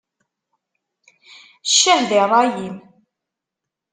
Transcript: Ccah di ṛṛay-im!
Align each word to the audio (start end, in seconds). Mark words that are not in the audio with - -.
Ccah 1.69 2.01
di 2.09 2.19
ṛṛay-im! 2.29 2.75